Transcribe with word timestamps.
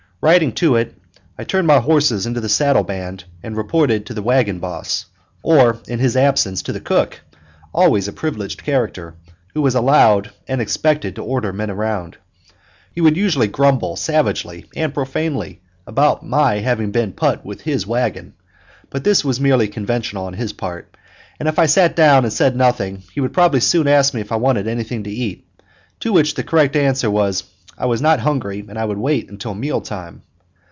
Riding 0.23 0.51
to 0.61 0.75
it, 0.75 0.93
I 1.35 1.43
turned 1.45 1.65
my 1.65 1.79
horses 1.79 2.27
into 2.27 2.39
the 2.41 2.47
saddle 2.47 2.83
band 2.83 3.23
and 3.41 3.57
reported 3.57 4.05
to 4.05 4.13
the 4.13 4.21
wagon 4.21 4.59
boss, 4.59 5.07
or, 5.41 5.79
in 5.87 5.97
his 5.97 6.15
absence, 6.15 6.61
to 6.61 6.71
the 6.71 6.79
cook 6.79 7.21
always 7.73 8.07
a 8.07 8.13
privileged 8.13 8.61
character, 8.63 9.15
who 9.55 9.63
was 9.63 9.73
allowed 9.73 10.29
and 10.47 10.61
expected 10.61 11.15
to 11.15 11.23
order 11.23 11.51
men 11.51 11.71
around. 11.71 12.17
He 12.93 13.01
would 13.01 13.17
usually 13.17 13.47
grumble 13.47 13.95
savagely 13.95 14.67
and 14.75 14.93
profanely 14.93 15.61
about 15.87 16.23
my 16.23 16.57
having 16.59 16.91
been 16.91 17.13
put 17.13 17.43
with 17.43 17.61
his 17.61 17.87
wagon, 17.87 18.35
but 18.91 19.03
this 19.03 19.25
was 19.25 19.41
merely 19.41 19.67
conventional 19.69 20.27
on 20.27 20.33
his 20.33 20.53
part; 20.53 20.95
and 21.39 21.49
if 21.49 21.57
I 21.57 21.65
sat 21.65 21.95
down 21.95 22.25
and 22.25 22.31
said 22.31 22.55
nothing 22.55 23.01
he 23.11 23.21
would 23.21 23.33
probably 23.33 23.59
soon 23.59 23.87
ask 23.87 24.13
me 24.13 24.21
if 24.21 24.31
I 24.31 24.35
wanted 24.35 24.67
anything 24.67 25.01
to 25.05 25.09
eat, 25.11 25.47
to 26.01 26.13
which 26.13 26.35
the 26.35 26.43
correct 26.43 26.75
answer 26.75 27.09
was 27.09 27.41
that 27.41 27.47
I 27.77 27.85
was 27.85 27.99
not 28.01 28.19
hungry 28.19 28.63
and 28.69 28.87
would 28.89 28.97
wait 28.97 29.29
until 29.31 29.55
meal 29.55 29.81
time. 29.81 30.21